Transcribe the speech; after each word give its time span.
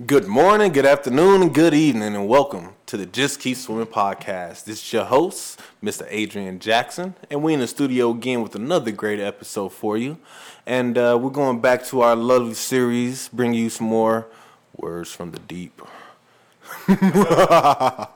Good 0.00 0.26
morning, 0.26 0.72
good 0.72 0.86
afternoon, 0.86 1.42
and 1.42 1.54
good 1.54 1.74
evening, 1.74 2.14
and 2.16 2.26
welcome 2.26 2.70
to 2.86 2.96
the 2.96 3.04
Just 3.04 3.40
Keep 3.40 3.58
Swimming 3.58 3.84
podcast. 3.84 4.64
This 4.64 4.82
is 4.82 4.90
your 4.90 5.04
host, 5.04 5.60
Mr. 5.84 6.06
Adrian 6.08 6.60
Jackson, 6.60 7.14
and 7.30 7.42
we're 7.42 7.50
in 7.50 7.60
the 7.60 7.66
studio 7.66 8.10
again 8.10 8.42
with 8.42 8.54
another 8.54 8.90
great 8.90 9.20
episode 9.20 9.68
for 9.68 9.98
you. 9.98 10.16
And 10.64 10.96
uh, 10.96 11.18
we're 11.20 11.28
going 11.28 11.60
back 11.60 11.84
to 11.88 12.00
our 12.00 12.16
lovely 12.16 12.54
series, 12.54 13.28
bring 13.28 13.52
you 13.52 13.68
some 13.68 13.86
more 13.88 14.28
words 14.74 15.12
from 15.12 15.30
the 15.30 15.40
deep. 15.40 15.82
that 16.88 18.08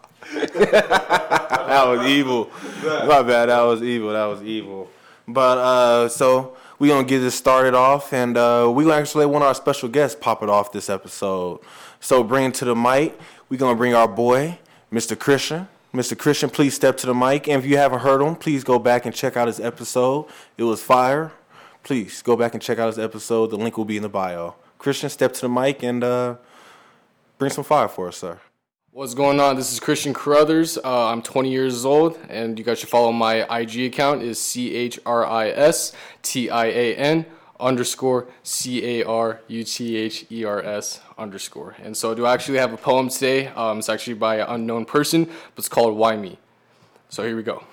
was 1.61 2.06
evil. 2.06 2.50
My 2.82 3.22
bad. 3.22 3.50
That 3.50 3.61
was 3.61 3.82
evil. 3.82 4.14
That 4.14 4.24
was 4.24 4.43
evil. 4.43 4.90
But 5.29 5.58
uh, 5.58 6.08
so 6.08 6.56
we're 6.79 6.95
gonna 6.95 7.06
get 7.06 7.20
this 7.20 7.34
started 7.34 7.75
off, 7.75 8.12
and 8.12 8.36
uh, 8.36 8.70
we 8.72 8.90
actually 8.90 9.25
of 9.25 9.34
our 9.34 9.54
special 9.54 9.88
guests 9.88 10.16
pop 10.20 10.43
it 10.43 10.48
off 10.48 10.72
this 10.72 10.88
episode. 10.88 11.61
So 12.00 12.22
bring 12.22 12.52
to 12.52 12.64
the 12.64 12.75
mic. 12.75 13.18
We're 13.49 13.58
gonna 13.58 13.76
bring 13.76 13.94
our 13.94 14.08
boy, 14.08 14.58
Mr. 14.93 15.18
Christian. 15.18 15.68
Mr. 15.94 16.16
Christian, 16.16 16.50
please 16.50 16.75
step 16.75 16.96
to 16.99 17.07
the 17.07 17.14
mic. 17.14 17.49
And 17.49 17.62
if 17.62 17.68
you 17.68 17.79
haven't 17.79 18.00
heard 18.00 18.21
him, 18.21 18.36
please 18.36 18.62
go 18.64 18.79
back 18.79 19.07
and 19.07 19.14
check 19.14 19.36
out 19.36 19.46
his 19.46 19.58
episode. 19.58 20.26
It 20.58 20.64
was 20.64 20.82
fire. 20.82 21.32
Please 21.82 22.21
go 22.21 22.36
back 22.36 22.52
and 22.52 22.63
check 22.63 22.79
out 22.79 22.88
his 22.88 22.99
episode. 22.99 23.50
The 23.50 23.57
link 23.57 23.79
will 23.79 23.86
be 23.86 23.96
in 23.96 24.02
the 24.02 24.08
bio. 24.08 24.57
Christian, 24.79 25.08
step 25.08 25.32
to 25.35 25.40
the 25.43 25.49
mic 25.49 25.82
and 25.82 26.04
uh, 26.04 26.36
bring 27.38 27.50
some 27.50 27.64
fire 27.64 27.88
for 27.88 28.08
us, 28.08 28.18
sir. 28.18 28.40
What's 28.96 29.13
going 29.13 29.41
on? 29.41 29.57
This 29.57 29.75
is 29.75 29.79
Christian 29.79 30.14
Caruthers. 30.14 30.79
Uh, 30.79 31.09
I'm 31.09 31.21
20 31.21 31.50
years 31.50 31.85
old, 31.85 32.19
and 32.31 32.59
you 32.59 32.64
guys 32.64 32.78
should 32.78 32.89
follow 32.89 33.12
my 33.12 33.45
IG 33.55 33.92
account. 33.92 34.22
is 34.22 34.41
C 34.41 34.75
H 34.75 34.98
R 35.05 35.27
I 35.27 35.50
S 35.50 35.92
T 36.22 36.48
I 36.48 36.64
A 36.64 36.97
N 36.97 37.27
underscore 37.61 38.27
C 38.42 39.00
A 39.00 39.06
R 39.06 39.42
U 39.48 39.64
T 39.64 39.97
H 39.97 40.25
E 40.33 40.45
R 40.45 40.62
S 40.62 41.00
underscore. 41.19 41.77
And 41.83 41.95
so, 41.95 42.14
do 42.14 42.25
I 42.25 42.33
actually 42.33 42.56
have 42.56 42.72
a 42.72 42.78
poem 42.78 43.11
today. 43.11 43.48
Um, 43.48 43.80
it's 43.80 43.91
actually 43.91 44.14
by 44.14 44.36
an 44.36 44.47
unknown 44.48 44.86
person, 44.86 45.27
but 45.27 45.58
it's 45.58 45.69
called 45.69 45.94
Why 45.94 46.16
Me. 46.16 46.38
So 47.10 47.22
here 47.22 47.36
we 47.36 47.42
go. 47.42 47.64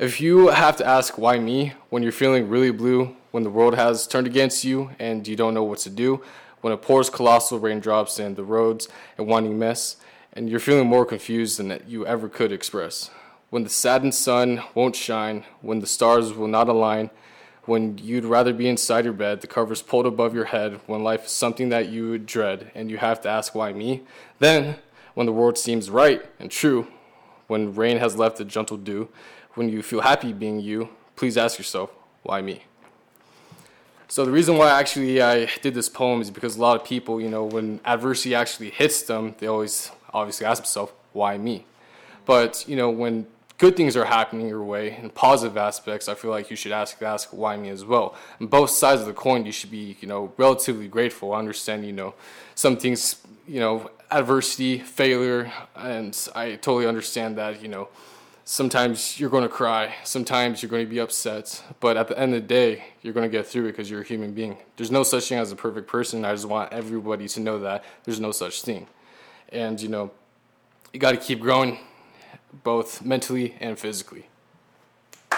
If 0.00 0.20
you 0.20 0.48
have 0.48 0.76
to 0.78 0.84
ask 0.84 1.16
why 1.16 1.38
me 1.38 1.74
when 1.90 2.02
you're 2.02 2.10
feeling 2.10 2.48
really 2.48 2.72
blue, 2.72 3.14
when 3.30 3.44
the 3.44 3.50
world 3.50 3.76
has 3.76 4.04
turned 4.04 4.26
against 4.26 4.64
you 4.64 4.90
and 4.98 5.28
you 5.28 5.36
don't 5.36 5.54
know 5.54 5.62
what 5.62 5.78
to 5.78 5.90
do, 5.90 6.24
when 6.60 6.72
it 6.72 6.82
pours 6.82 7.08
colossal 7.08 7.60
raindrops 7.60 8.18
and 8.18 8.34
the 8.34 8.42
roads 8.42 8.88
a 9.16 9.22
winding 9.22 9.56
mess 9.56 9.94
and 10.32 10.48
you're 10.48 10.60
feeling 10.60 10.86
more 10.86 11.04
confused 11.04 11.58
than 11.58 11.82
you 11.86 12.06
ever 12.06 12.28
could 12.28 12.52
express. 12.52 13.10
When 13.50 13.64
the 13.64 13.68
saddened 13.68 14.14
sun 14.14 14.62
won't 14.74 14.94
shine, 14.94 15.44
when 15.60 15.80
the 15.80 15.86
stars 15.86 16.32
will 16.32 16.46
not 16.46 16.68
align, 16.68 17.10
when 17.64 17.98
you'd 17.98 18.24
rather 18.24 18.52
be 18.52 18.68
inside 18.68 19.04
your 19.04 19.12
bed, 19.12 19.40
the 19.40 19.46
covers 19.46 19.82
pulled 19.82 20.06
above 20.06 20.34
your 20.34 20.46
head, 20.46 20.80
when 20.86 21.02
life 21.02 21.26
is 21.26 21.30
something 21.30 21.68
that 21.68 21.88
you 21.88 22.10
would 22.10 22.26
dread 22.26 22.70
and 22.74 22.90
you 22.90 22.96
have 22.96 23.20
to 23.22 23.28
ask 23.28 23.54
why 23.54 23.72
me, 23.72 24.02
then 24.38 24.76
when 25.14 25.26
the 25.26 25.32
world 25.32 25.58
seems 25.58 25.90
right 25.90 26.24
and 26.38 26.50
true, 26.50 26.86
when 27.48 27.74
rain 27.74 27.98
has 27.98 28.16
left 28.16 28.40
a 28.40 28.44
gentle 28.44 28.76
dew, 28.76 29.08
when 29.54 29.68
you 29.68 29.82
feel 29.82 30.00
happy 30.00 30.32
being 30.32 30.60
you, 30.60 30.88
please 31.16 31.36
ask 31.36 31.58
yourself, 31.58 31.90
why 32.22 32.40
me? 32.40 32.62
So 34.06 34.24
the 34.24 34.30
reason 34.32 34.56
why 34.56 34.70
actually 34.70 35.22
I 35.22 35.48
did 35.62 35.74
this 35.74 35.88
poem 35.88 36.20
is 36.20 36.30
because 36.30 36.56
a 36.56 36.60
lot 36.60 36.80
of 36.80 36.84
people, 36.84 37.20
you 37.20 37.28
know, 37.28 37.44
when 37.44 37.80
adversity 37.84 38.34
actually 38.34 38.70
hits 38.70 39.02
them, 39.02 39.34
they 39.38 39.46
always 39.46 39.90
obviously 40.12 40.46
ask 40.46 40.62
himself, 40.62 40.92
why 41.12 41.38
me? 41.38 41.64
But, 42.26 42.68
you 42.68 42.76
know, 42.76 42.90
when 42.90 43.26
good 43.58 43.76
things 43.76 43.96
are 43.96 44.06
happening 44.06 44.48
your 44.48 44.62
way 44.62 44.92
and 44.92 45.14
positive 45.14 45.56
aspects, 45.56 46.08
I 46.08 46.14
feel 46.14 46.30
like 46.30 46.50
you 46.50 46.56
should 46.56 46.72
ask 46.72 47.00
ask 47.02 47.28
why 47.30 47.56
me 47.56 47.68
as 47.68 47.84
well. 47.84 48.14
And 48.38 48.48
both 48.48 48.70
sides 48.70 49.02
of 49.02 49.06
the 49.06 49.12
coin, 49.12 49.44
you 49.44 49.52
should 49.52 49.70
be, 49.70 49.96
you 50.00 50.08
know, 50.08 50.32
relatively 50.36 50.88
grateful. 50.88 51.34
Understand, 51.34 51.86
you 51.86 51.92
know, 51.92 52.14
some 52.54 52.76
things, 52.76 53.16
you 53.46 53.60
know, 53.60 53.90
adversity, 54.10 54.78
failure, 54.78 55.52
and 55.76 56.16
I 56.34 56.52
totally 56.52 56.86
understand 56.86 57.36
that, 57.38 57.62
you 57.62 57.68
know, 57.68 57.88
sometimes 58.44 59.20
you're 59.20 59.30
going 59.30 59.44
to 59.44 59.48
cry, 59.48 59.94
sometimes 60.02 60.62
you're 60.62 60.70
going 60.70 60.84
to 60.84 60.90
be 60.90 60.98
upset, 60.98 61.62
but 61.78 61.96
at 61.96 62.08
the 62.08 62.18
end 62.18 62.34
of 62.34 62.42
the 62.42 62.48
day, 62.48 62.84
you're 63.02 63.14
going 63.14 63.30
to 63.30 63.30
get 63.30 63.46
through 63.46 63.66
it 63.66 63.72
because 63.72 63.90
you're 63.90 64.00
a 64.00 64.04
human 64.04 64.32
being. 64.32 64.56
There's 64.76 64.90
no 64.90 65.02
such 65.02 65.28
thing 65.28 65.38
as 65.38 65.52
a 65.52 65.56
perfect 65.56 65.86
person. 65.86 66.24
I 66.24 66.32
just 66.32 66.46
want 66.46 66.72
everybody 66.72 67.28
to 67.28 67.40
know 67.40 67.60
that 67.60 67.84
there's 68.04 68.20
no 68.20 68.32
such 68.32 68.62
thing 68.62 68.86
and 69.52 69.80
you 69.80 69.88
know 69.88 70.10
you 70.92 71.00
got 71.00 71.12
to 71.12 71.16
keep 71.16 71.40
growing 71.40 71.78
both 72.64 73.02
mentally 73.04 73.54
and 73.60 73.78
physically 73.78 74.26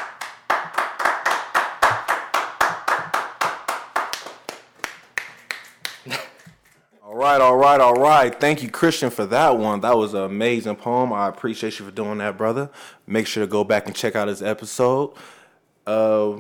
all 7.03 7.15
right 7.15 7.41
all 7.41 7.57
right 7.57 7.81
all 7.81 7.95
right 7.95 8.39
thank 8.41 8.63
you 8.63 8.71
christian 8.71 9.11
for 9.11 9.27
that 9.27 9.59
one 9.59 9.81
that 9.81 9.97
was 9.97 10.15
an 10.15 10.23
amazing 10.23 10.77
poem 10.77 11.13
i 11.13 11.29
appreciate 11.29 11.79
you 11.79 11.85
for 11.85 11.91
doing 11.91 12.19
that 12.19 12.37
brother 12.37 12.71
make 13.07 13.27
sure 13.27 13.45
to 13.45 13.51
go 13.51 13.65
back 13.65 13.87
and 13.87 13.95
check 13.95 14.17
out 14.17 14.29
his 14.29 14.43
episode 14.43 15.13
uh 15.87 16.33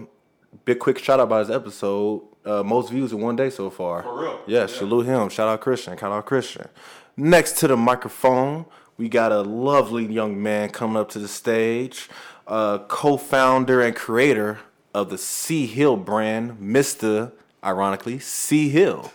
big 0.64 0.78
quick 0.78 0.98
shout 0.98 1.20
out 1.20 1.24
about 1.24 1.40
his 1.46 1.50
episode 1.50 2.22
uh, 2.44 2.62
most 2.62 2.90
views 2.90 3.12
in 3.12 3.20
one 3.20 3.36
day 3.36 3.50
so 3.50 3.70
far. 3.70 4.02
For 4.02 4.20
real? 4.20 4.40
Yeah, 4.48 4.60
yeah, 4.62 4.66
salute 4.66 5.06
him. 5.06 5.28
Shout 5.28 5.48
out 5.48 5.60
Christian. 5.60 5.96
Shout 5.96 6.10
out 6.10 6.26
Christian. 6.26 6.68
Next 7.16 7.58
to 7.58 7.68
the 7.68 7.76
microphone, 7.76 8.64
we 8.96 9.10
got 9.10 9.32
a 9.32 9.42
lovely 9.42 10.06
young 10.06 10.42
man 10.42 10.70
coming 10.70 10.96
up 10.96 11.10
to 11.10 11.18
the 11.18 11.28
stage, 11.28 12.08
uh, 12.46 12.78
co-founder 12.78 13.82
and 13.82 13.94
creator 13.94 14.60
of 14.94 15.10
the 15.10 15.18
C 15.18 15.66
Hill 15.66 15.98
brand, 15.98 16.58
Mister, 16.58 17.32
ironically, 17.62 18.18
C 18.18 18.70
Hill. 18.70 19.12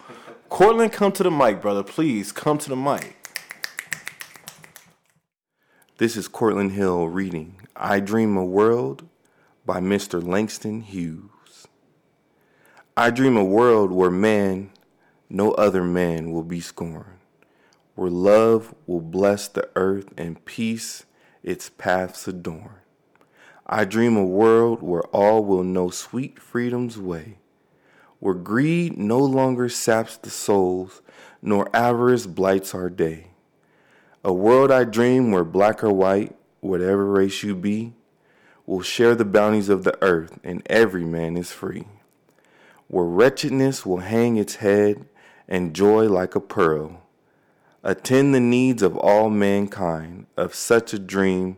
Cortland, 0.47 0.91
come 0.91 1.11
to 1.13 1.23
the 1.23 1.31
mic, 1.31 1.59
brother. 1.59 1.81
Please 1.81 2.31
come 2.31 2.59
to 2.59 2.69
the 2.69 2.75
mic. 2.75 3.15
This 5.97 6.15
is 6.15 6.27
Cortland 6.27 6.73
Hill 6.73 7.07
reading 7.07 7.59
I 7.75 7.99
Dream 7.99 8.37
a 8.37 8.45
World 8.45 9.07
by 9.65 9.79
Mr. 9.79 10.23
Langston 10.23 10.81
Hughes. 10.81 11.67
I 12.95 13.09
dream 13.09 13.35
a 13.35 13.43
world 13.43 13.91
where 13.91 14.11
man, 14.11 14.69
no 15.31 15.53
other 15.53 15.83
man, 15.83 16.31
will 16.31 16.43
be 16.43 16.61
scorned 16.61 17.16
where 17.97 18.11
love 18.11 18.75
will 18.85 19.01
bless 19.01 19.47
the 19.47 19.67
earth 19.75 20.13
and 20.15 20.45
peace 20.45 21.07
its 21.41 21.67
paths 21.67 22.27
adorn. 22.27 22.75
I 23.65 23.85
dream 23.85 24.15
a 24.15 24.23
world 24.23 24.83
where 24.83 25.01
all 25.05 25.43
will 25.43 25.63
know 25.63 25.89
sweet 25.89 26.37
freedom's 26.37 26.99
way, 26.99 27.39
where 28.19 28.35
greed 28.35 28.99
no 28.99 29.17
longer 29.17 29.67
saps 29.67 30.15
the 30.15 30.29
souls, 30.29 31.01
nor 31.41 31.75
avarice 31.75 32.27
blights 32.27 32.75
our 32.75 32.91
day. 32.91 33.31
A 34.23 34.31
world 34.31 34.69
I 34.69 34.83
dream 34.83 35.31
where 35.31 35.43
black 35.43 35.83
or 35.83 35.91
white, 35.91 36.35
whatever 36.59 37.03
race 37.03 37.41
you 37.41 37.55
be, 37.55 37.93
will 38.67 38.83
share 38.83 39.15
the 39.15 39.25
bounties 39.25 39.69
of 39.69 39.83
the 39.83 39.97
earth 40.03 40.37
and 40.43 40.61
every 40.67 41.03
man 41.03 41.35
is 41.35 41.51
free. 41.51 41.87
Where 42.89 43.05
wretchedness 43.05 43.87
will 43.87 44.01
hang 44.01 44.37
its 44.37 44.57
head 44.57 45.07
and 45.47 45.73
joy 45.73 46.07
like 46.07 46.35
a 46.35 46.39
pearl 46.39 47.01
attend 47.87 48.35
the 48.35 48.39
needs 48.39 48.83
of 48.83 48.97
all 48.97 49.29
mankind 49.29 50.27
of 50.35 50.53
such 50.53 50.93
a 50.93 50.99
dream 50.99 51.57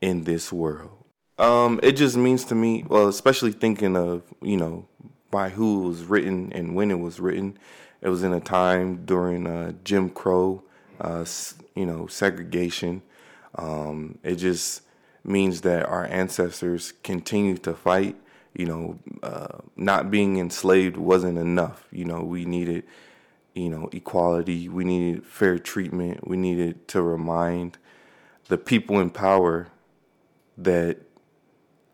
in 0.00 0.24
this 0.24 0.50
world. 0.50 1.04
Um, 1.38 1.78
it 1.82 1.92
just 1.92 2.16
means 2.16 2.46
to 2.46 2.54
me, 2.54 2.82
well, 2.88 3.08
especially 3.08 3.52
thinking 3.52 3.94
of, 3.94 4.22
you 4.40 4.56
know, 4.56 4.88
by 5.30 5.50
who 5.50 5.84
it 5.84 5.88
was 5.88 6.04
written 6.04 6.50
and 6.54 6.74
when 6.74 6.90
it 6.90 6.98
was 6.98 7.20
written. 7.20 7.58
It 8.00 8.08
was 8.08 8.22
in 8.22 8.32
a 8.32 8.40
time 8.40 9.04
during 9.04 9.46
uh, 9.46 9.72
Jim 9.84 10.08
Crow, 10.08 10.62
uh, 10.98 11.26
you 11.74 11.84
know, 11.84 12.06
segregation. 12.06 13.02
Um, 13.56 14.18
it 14.22 14.36
just 14.36 14.80
means 15.24 15.60
that 15.60 15.84
our 15.84 16.06
ancestors 16.06 16.94
continue 17.02 17.58
to 17.58 17.74
fight. 17.74 18.16
You 18.54 18.64
know, 18.64 18.98
uh, 19.22 19.58
not 19.76 20.10
being 20.10 20.38
enslaved 20.38 20.96
wasn't 20.96 21.36
enough. 21.36 21.86
You 21.92 22.06
know, 22.06 22.22
we 22.22 22.46
needed 22.46 22.84
you 23.54 23.68
know, 23.68 23.88
equality. 23.92 24.68
We 24.68 24.84
needed 24.84 25.26
fair 25.26 25.58
treatment. 25.58 26.26
We 26.26 26.36
needed 26.36 26.86
to 26.88 27.02
remind 27.02 27.78
the 28.48 28.58
people 28.58 28.98
in 29.00 29.10
power 29.10 29.68
that, 30.58 30.98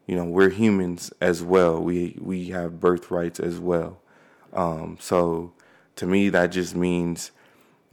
you 0.07 0.17
know, 0.17 0.25
we're 0.25 0.51
humans 0.51 1.13
as 1.21 1.43
well. 1.43 1.83
We 1.83 2.19
we 2.21 2.49
have 2.51 2.81
birthrights 2.81 3.41
as 3.41 3.59
well. 3.59 4.01
Um, 4.53 4.97
so 5.01 5.53
to 5.97 6.07
me, 6.07 6.29
that 6.31 6.47
just 6.47 6.75
means 6.77 7.33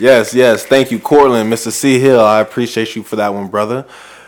Yes, 0.00 0.32
yes. 0.32 0.64
Thank 0.64 0.92
you, 0.92 1.00
Cortland, 1.00 1.52
Mr. 1.52 1.72
C 1.72 1.98
Hill. 1.98 2.20
I 2.20 2.40
appreciate 2.40 2.94
you 2.94 3.02
for 3.02 3.16
that 3.16 3.34
one, 3.34 3.48
brother. 3.48 3.84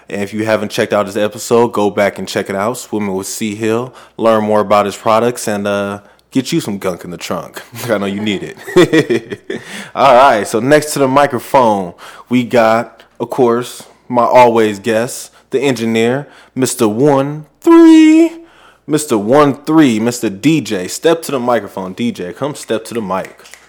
And 0.09 0.21
if 0.21 0.35
you 0.35 0.45
haven't 0.45 0.71
checked 0.71 0.93
out 0.93 1.07
this 1.07 1.15
episode, 1.15 1.69
go 1.69 1.91
back 1.91 2.19
and 2.19 2.27
check 2.27 2.51
it 2.51 2.57
out. 2.57 2.77
Swimming 2.77 3.15
with 3.15 3.29
C 3.29 3.55
Hill. 3.55 3.95
Learn 4.17 4.43
more 4.43 4.61
about 4.61 4.87
his 4.87 4.97
products 4.97 5.47
and 5.47 5.69
uh, 5.69 6.03
get 6.33 6.51
you 6.51 6.59
some 6.59 6.79
gunk 6.79 7.05
in 7.05 7.11
the 7.11 7.17
trunk. 7.17 7.63
I 7.89 7.99
know 7.99 8.07
you 8.07 8.21
need 8.21 8.43
it. 8.43 9.63
All 9.95 10.13
right, 10.13 10.45
so 10.45 10.59
next 10.59 10.93
to 10.95 10.99
the 10.99 11.07
microphone, 11.07 11.95
we 12.29 12.43
got, 12.43 13.05
of 13.21 13.31
course, 13.31 13.87
my 14.09 14.25
always 14.25 14.81
guest, 14.81 15.33
the 15.51 15.61
engineer, 15.61 16.29
Mr. 16.57 16.93
One 16.93 17.47
Three. 17.61 18.45
Mr. 18.89 19.23
One 19.23 19.65
Three, 19.65 20.01
Mr. 20.01 20.29
DJ. 20.37 20.91
Step 20.91 21.23
to 21.23 21.31
the 21.31 21.39
microphone, 21.39 21.95
DJ. 21.95 22.35
Come 22.35 22.57
step 22.57 22.85
to 22.87 22.95
the 22.95 23.01
mic. 23.01 23.60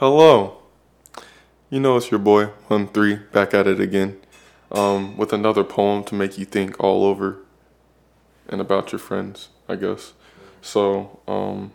Hello. 0.00 0.58
You 1.70 1.80
know 1.80 1.96
it's 1.96 2.12
your 2.12 2.20
boy, 2.20 2.50
One 2.68 2.86
Three, 2.86 3.16
back 3.16 3.52
at 3.52 3.66
it 3.66 3.80
again 3.80 4.16
um, 4.70 5.16
with 5.16 5.32
another 5.32 5.64
poem 5.64 6.04
to 6.04 6.14
make 6.14 6.38
you 6.38 6.44
think 6.44 6.78
all 6.78 7.04
over 7.04 7.38
and 8.48 8.60
about 8.60 8.92
your 8.92 9.00
friends, 9.00 9.48
I 9.68 9.74
guess. 9.74 10.12
So, 10.62 11.18
um, 11.26 11.72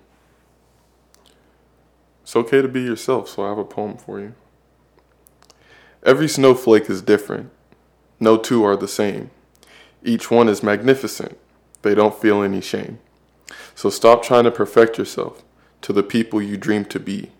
it's 2.21 2.33
okay 2.33 2.61
to 2.61 2.69
be 2.69 2.83
yourself, 2.83 3.27
so 3.27 3.43
I 3.43 3.49
have 3.49 3.57
a 3.57 3.65
poem 3.65 3.97
for 3.97 4.21
you. 4.21 4.35
Every 6.05 6.29
snowflake 6.29 6.89
is 6.89 7.01
different. 7.01 7.51
No 8.21 8.37
two 8.37 8.63
are 8.63 8.77
the 8.77 8.87
same. 8.87 9.31
Each 10.01 10.31
one 10.31 10.47
is 10.47 10.63
magnificent. 10.63 11.37
They 11.81 11.93
don't 11.93 12.15
feel 12.15 12.41
any 12.41 12.61
shame. 12.61 12.99
So 13.75 13.89
stop 13.89 14.23
trying 14.23 14.45
to 14.45 14.51
perfect 14.51 14.97
yourself 14.97 15.43
to 15.81 15.91
the 15.91 16.03
people 16.03 16.41
you 16.41 16.55
dream 16.55 16.85
to 16.85 17.01
be, 17.01 17.31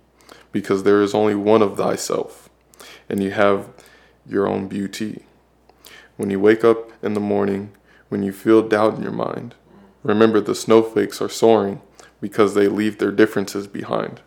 because 0.54 0.84
there 0.84 1.02
is 1.02 1.14
only 1.14 1.36
one 1.36 1.62
of 1.62 1.76
thyself, 1.76 2.50
and 3.10 3.22
you 3.22 3.32
have 3.32 3.68
your 4.26 4.48
own 4.48 4.70
beauty. 4.70 5.24
When 6.16 6.30
you 6.30 6.40
wake 6.40 6.64
up 6.64 6.92
in 7.04 7.14
the 7.14 7.20
morning, 7.20 7.74
when 8.08 8.24
you 8.24 8.32
feel 8.32 8.66
doubt 8.66 8.96
in 8.96 9.04
your 9.04 9.12
mind, 9.12 9.56
remember 10.04 10.40
the 10.40 10.56
snowflakes 10.56 11.22
are 11.22 11.28
soaring 11.28 11.82
because 12.22 12.54
they 12.54 12.70
leave 12.70 13.00
their 13.00 13.12
differences 13.12 13.68
behind. 13.68 14.22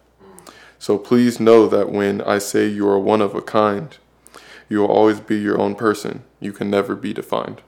So 0.79 0.99
please 0.99 1.41
know 1.41 1.67
that 1.69 1.91
when 1.91 2.21
I 2.21 2.39
say 2.39 2.67
you 2.67 2.87
are 2.89 2.99
one 2.99 3.23
of 3.23 3.35
a 3.35 3.41
kind, 3.41 3.97
you 4.69 4.81
will 4.81 4.89
always 4.89 5.21
be 5.21 5.39
your 5.39 5.59
own 5.59 5.75
person. 5.75 6.25
You 6.41 6.53
can 6.53 6.69
never 6.69 6.95
be 6.95 7.15
defined. 7.15 7.63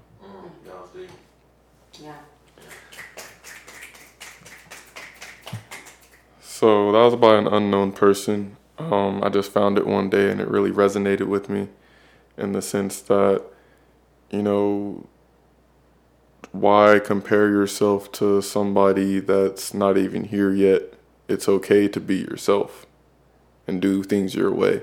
So 6.58 6.90
that 6.90 6.98
was 6.98 7.14
by 7.14 7.36
an 7.36 7.46
unknown 7.46 7.92
person. 7.92 8.56
Um, 8.78 9.22
I 9.22 9.28
just 9.28 9.52
found 9.52 9.78
it 9.78 9.86
one 9.86 10.10
day 10.10 10.28
and 10.28 10.40
it 10.40 10.48
really 10.48 10.72
resonated 10.72 11.28
with 11.28 11.48
me 11.48 11.68
in 12.36 12.50
the 12.50 12.60
sense 12.60 13.00
that 13.02 13.44
you 14.32 14.42
know, 14.42 15.06
why 16.50 16.98
compare 16.98 17.48
yourself 17.48 18.10
to 18.10 18.42
somebody 18.42 19.20
that's 19.20 19.72
not 19.72 19.96
even 19.96 20.24
here 20.24 20.52
yet? 20.52 20.94
It's 21.28 21.48
okay 21.48 21.86
to 21.86 22.00
be 22.00 22.16
yourself 22.16 22.86
and 23.68 23.80
do 23.80 24.02
things 24.02 24.34
your 24.34 24.50
way. 24.50 24.82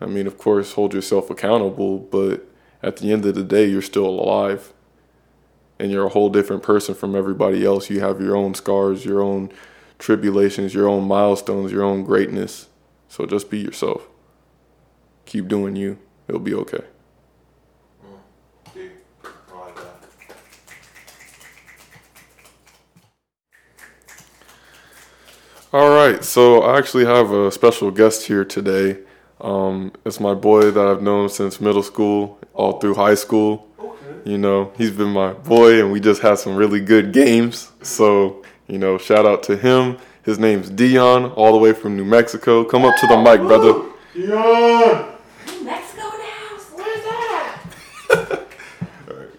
I 0.00 0.06
mean, 0.06 0.26
of 0.26 0.38
course, 0.38 0.72
hold 0.72 0.94
yourself 0.94 1.28
accountable, 1.28 1.98
but 1.98 2.48
at 2.82 2.96
the 2.96 3.12
end 3.12 3.26
of 3.26 3.34
the 3.34 3.44
day, 3.44 3.66
you're 3.66 3.82
still 3.82 4.06
alive 4.06 4.72
and 5.78 5.92
you're 5.92 6.06
a 6.06 6.14
whole 6.16 6.30
different 6.30 6.62
person 6.62 6.94
from 6.94 7.14
everybody 7.14 7.66
else. 7.66 7.90
You 7.90 8.00
have 8.00 8.18
your 8.18 8.34
own 8.34 8.54
scars, 8.54 9.04
your 9.04 9.20
own 9.20 9.52
tribulations, 9.98 10.74
your 10.74 10.88
own 10.88 11.06
milestones, 11.06 11.72
your 11.72 11.82
own 11.82 12.04
greatness. 12.04 12.68
So 13.08 13.26
just 13.26 13.50
be 13.50 13.58
yourself. 13.58 14.08
Keep 15.24 15.48
doing 15.48 15.76
you. 15.76 15.98
It'll 16.28 16.40
be 16.40 16.54
okay. 16.54 16.84
All 25.72 25.90
right, 25.90 26.24
so 26.24 26.62
I 26.62 26.78
actually 26.78 27.04
have 27.04 27.32
a 27.32 27.52
special 27.52 27.90
guest 27.90 28.26
here 28.26 28.46
today. 28.46 28.98
Um, 29.42 29.92
it's 30.06 30.20
my 30.20 30.32
boy 30.32 30.70
that 30.70 30.86
I've 30.86 31.02
known 31.02 31.28
since 31.28 31.60
middle 31.60 31.82
school, 31.82 32.38
all 32.54 32.80
through 32.80 32.94
high 32.94 33.16
school. 33.16 33.68
Okay. 33.78 34.30
You 34.30 34.38
know, 34.38 34.72
he's 34.78 34.92
been 34.92 35.10
my 35.10 35.34
boy, 35.34 35.80
and 35.80 35.92
we 35.92 36.00
just 36.00 36.22
had 36.22 36.38
some 36.38 36.56
really 36.56 36.80
good 36.80 37.12
games. 37.12 37.72
So, 37.82 38.42
you 38.68 38.78
know, 38.78 38.98
shout 38.98 39.26
out 39.26 39.42
to 39.44 39.56
him. 39.56 39.98
His 40.22 40.38
name's 40.38 40.70
Dion, 40.70 41.26
all 41.32 41.52
the 41.52 41.58
way 41.58 41.72
from 41.72 41.96
New 41.96 42.04
Mexico. 42.04 42.64
Come 42.64 42.84
up 42.84 42.96
to 42.96 43.06
the 43.06 43.16
mic, 43.16 43.40
brother. 43.40 43.72
Dion! 44.12 45.14
New 45.46 45.64
Mexico 45.64 46.02
now? 46.02 46.58
Where's 46.74 47.02
that? 47.04 47.60
all 49.08 49.14
right. 49.14 49.30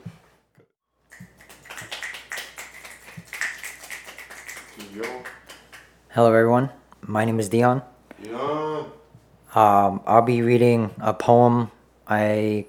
Hey, 4.78 4.86
yo. 4.96 5.04
Hello, 6.10 6.34
everyone. 6.34 6.70
My 7.02 7.26
name 7.26 7.40
is 7.40 7.50
Dion. 7.50 7.82
Dion. 8.24 8.92
Um, 9.54 10.02
I'll 10.06 10.22
be 10.22 10.42
reading 10.42 10.92
a 11.00 11.14
poem 11.14 11.72
I 12.08 12.66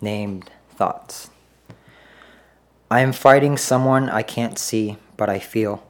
named 0.00 0.50
Thoughts. 0.76 1.30
I 2.90 3.00
am 3.00 3.12
fighting 3.12 3.56
someone 3.56 4.08
I 4.08 4.22
can't 4.22 4.58
see, 4.58 4.96
but 5.18 5.28
I 5.28 5.38
feel. 5.38 5.84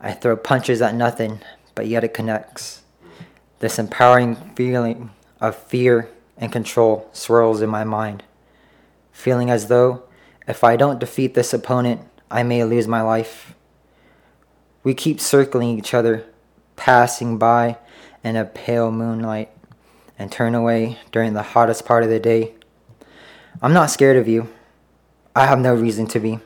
I 0.00 0.12
throw 0.12 0.34
punches 0.34 0.80
at 0.80 0.94
nothing, 0.94 1.40
but 1.74 1.86
yet 1.86 2.04
it 2.04 2.14
connects. 2.14 2.82
This 3.58 3.78
empowering 3.78 4.36
feeling 4.56 5.10
of 5.38 5.54
fear 5.54 6.08
and 6.38 6.50
control 6.50 7.10
swirls 7.12 7.60
in 7.60 7.68
my 7.68 7.84
mind, 7.84 8.22
feeling 9.12 9.50
as 9.50 9.68
though 9.68 10.04
if 10.48 10.64
I 10.64 10.76
don't 10.76 10.98
defeat 10.98 11.34
this 11.34 11.52
opponent, 11.52 12.00
I 12.30 12.42
may 12.42 12.64
lose 12.64 12.88
my 12.88 13.02
life. 13.02 13.54
We 14.82 14.94
keep 14.94 15.20
circling 15.20 15.76
each 15.76 15.92
other, 15.92 16.24
passing 16.76 17.36
by 17.36 17.76
in 18.24 18.36
a 18.36 18.46
pale 18.46 18.90
moonlight, 18.90 19.50
and 20.18 20.32
turn 20.32 20.54
away 20.54 20.98
during 21.12 21.34
the 21.34 21.42
hottest 21.42 21.84
part 21.84 22.02
of 22.02 22.08
the 22.08 22.20
day. 22.20 22.54
I'm 23.60 23.74
not 23.74 23.90
scared 23.90 24.16
of 24.16 24.28
you. 24.28 24.48
I 25.36 25.46
have 25.46 25.58
no 25.58 25.74
reason 25.74 26.06
to 26.08 26.20
be. 26.20 26.40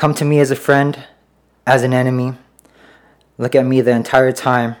Come 0.00 0.14
to 0.14 0.24
me 0.24 0.40
as 0.40 0.50
a 0.50 0.56
friend, 0.56 1.04
as 1.66 1.82
an 1.82 1.92
enemy. 1.92 2.32
Look 3.36 3.54
at 3.54 3.66
me 3.66 3.82
the 3.82 3.90
entire 3.90 4.32
time. 4.32 4.76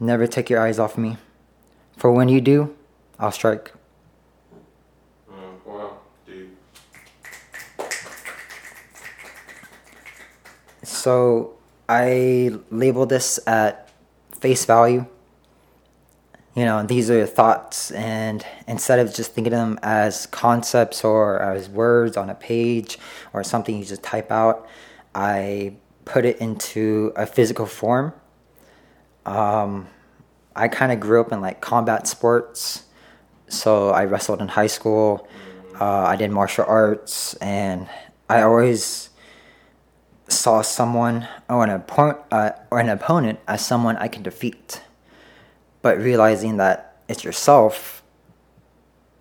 Never 0.00 0.26
take 0.26 0.50
your 0.50 0.60
eyes 0.60 0.80
off 0.80 0.98
me. 0.98 1.16
For 1.96 2.10
when 2.10 2.28
you 2.28 2.40
do, 2.40 2.74
I'll 3.16 3.30
strike. 3.30 3.72
Uh, 5.30 5.90
so 10.82 11.54
I 11.88 12.50
label 12.72 13.06
this 13.06 13.38
at 13.46 13.92
face 14.40 14.64
value. 14.64 15.06
You 16.54 16.64
know, 16.64 16.84
these 16.84 17.10
are 17.10 17.26
thoughts, 17.26 17.90
and 17.90 18.46
instead 18.68 19.00
of 19.00 19.12
just 19.12 19.32
thinking 19.32 19.52
of 19.52 19.58
them 19.58 19.78
as 19.82 20.26
concepts 20.26 21.02
or 21.02 21.42
as 21.42 21.68
words 21.68 22.16
on 22.16 22.30
a 22.30 22.34
page 22.36 22.96
or 23.32 23.42
something 23.42 23.76
you 23.76 23.84
just 23.84 24.04
type 24.04 24.30
out, 24.30 24.64
I 25.16 25.74
put 26.04 26.24
it 26.24 26.38
into 26.38 27.12
a 27.16 27.26
physical 27.26 27.66
form. 27.66 28.12
Um, 29.26 29.88
I 30.54 30.68
kind 30.68 30.92
of 30.92 31.00
grew 31.00 31.20
up 31.20 31.32
in 31.32 31.40
like 31.40 31.60
combat 31.60 32.06
sports, 32.06 32.84
so 33.48 33.90
I 33.90 34.04
wrestled 34.04 34.40
in 34.40 34.46
high 34.46 34.68
school. 34.68 35.26
Uh, 35.80 36.04
I 36.04 36.14
did 36.14 36.30
martial 36.30 36.66
arts, 36.68 37.34
and 37.34 37.88
I 38.28 38.42
always 38.42 39.10
saw 40.28 40.62
someone 40.62 41.26
or 41.48 41.64
an, 41.64 41.80
oppo- 41.80 42.22
uh, 42.30 42.52
or 42.70 42.78
an 42.78 42.90
opponent 42.90 43.40
as 43.48 43.66
someone 43.66 43.96
I 43.96 44.06
can 44.06 44.22
defeat. 44.22 44.82
But 45.84 45.98
realizing 45.98 46.56
that 46.56 46.96
it's 47.10 47.24
yourself, 47.24 48.02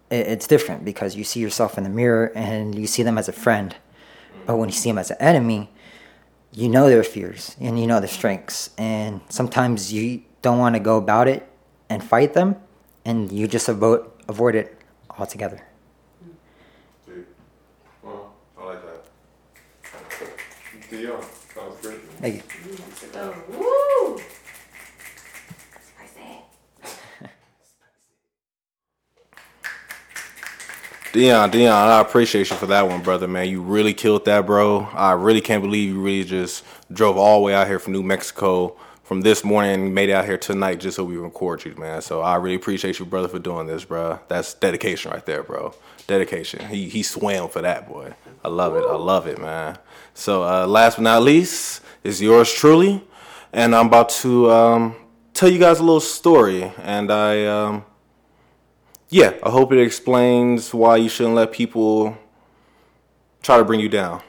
it, 0.09 0.27
it's 0.27 0.47
different 0.47 0.85
because 0.85 1.13
you 1.13 1.25
see 1.25 1.41
yourself 1.41 1.77
in 1.77 1.83
the 1.83 1.89
mirror 1.89 2.31
and 2.35 2.73
you 2.73 2.87
see 2.87 3.03
them 3.03 3.17
as 3.17 3.27
a 3.27 3.33
friend. 3.33 3.75
But 4.45 4.55
when 4.55 4.69
you 4.69 4.73
see 4.73 4.89
them 4.89 4.97
as 4.97 5.11
an 5.11 5.17
enemy, 5.19 5.69
you 6.53 6.69
know 6.69 6.87
their 6.87 7.03
fears 7.03 7.57
and 7.59 7.77
you 7.77 7.85
know 7.85 7.99
their 7.99 8.07
strengths. 8.07 8.69
And 8.77 9.19
sometimes 9.27 9.91
you 9.91 10.23
don't 10.41 10.57
want 10.57 10.75
to 10.75 10.79
go 10.79 10.95
about 10.95 11.27
it 11.27 11.45
and 11.89 12.01
fight 12.01 12.33
them, 12.33 12.55
and 13.03 13.29
you 13.29 13.45
just 13.45 13.67
avoid, 13.67 14.09
avoid 14.29 14.55
it 14.55 14.77
altogether. 15.19 15.61
Dude. 17.05 17.25
Well, 18.01 18.31
I 18.57 18.63
like 18.63 18.81
that. 18.85 19.05
Dion, 20.89 21.21
that 21.55 21.69
was 21.69 21.77
great. 21.81 21.99
Thank 22.21 22.35
you. 22.35 23.69
Dion, 31.13 31.51
Dion, 31.51 31.71
I 31.89 32.01
appreciate 32.01 32.49
you 32.49 32.55
for 32.55 32.65
that 32.65 32.87
one, 32.87 33.03
brother, 33.03 33.27
man. 33.27 33.47
You 33.47 33.61
really 33.61 33.93
killed 33.93 34.25
that, 34.25 34.47
bro. 34.47 34.89
I 34.93 35.11
really 35.11 35.41
can't 35.41 35.61
believe 35.61 35.89
you 35.89 36.01
really 36.01 36.23
just 36.23 36.65
drove 36.91 37.17
all 37.17 37.37
the 37.37 37.45
way 37.45 37.53
out 37.53 37.67
here 37.67 37.77
from 37.77 37.93
New 37.93 38.01
Mexico 38.01 38.75
from 39.03 39.21
this 39.21 39.43
morning 39.43 39.93
made 39.93 40.09
it 40.09 40.13
out 40.13 40.25
here 40.25 40.39
tonight 40.39 40.79
just 40.79 40.95
so 40.95 41.03
we 41.03 41.17
record 41.17 41.63
you, 41.65 41.75
man. 41.75 42.01
So 42.01 42.21
I 42.21 42.37
really 42.37 42.55
appreciate 42.55 42.97
you, 42.97 43.05
brother, 43.05 43.27
for 43.27 43.37
doing 43.37 43.67
this, 43.67 43.85
bro. 43.85 44.19
That's 44.27 44.55
dedication 44.55 45.11
right 45.11 45.23
there, 45.23 45.43
bro. 45.43 45.75
Dedication. 46.07 46.65
He 46.65 46.89
he 46.89 47.03
swam 47.03 47.47
for 47.47 47.61
that, 47.61 47.87
boy. 47.87 48.15
I 48.43 48.47
love 48.47 48.75
it. 48.75 48.83
I 48.83 48.95
love 48.95 49.27
it, 49.27 49.39
man. 49.39 49.77
So 50.15 50.43
uh, 50.43 50.65
last 50.65 50.95
but 50.95 51.03
not 51.03 51.21
least 51.21 51.81
is 52.03 52.23
yours 52.23 52.51
truly, 52.51 53.03
and 53.51 53.75
I'm 53.75 53.85
about 53.85 54.09
to 54.23 54.49
um, 54.49 54.95
tell 55.35 55.49
you 55.49 55.59
guys 55.59 55.77
a 55.77 55.83
little 55.83 55.99
story, 55.99 56.73
and 56.79 57.11
I. 57.11 57.45
Um, 57.45 57.85
yeah, 59.13 59.35
I 59.43 59.51
hope 59.51 59.71
it 59.71 59.79
explains 59.79 60.73
why 60.73 60.95
you 60.95 61.07
shouldn't 61.07 61.35
let 61.35 61.51
people 61.51 62.17
try 63.43 63.57
to 63.57 63.63
bring 63.63 63.79
you 63.79 63.87
down. 63.87 64.23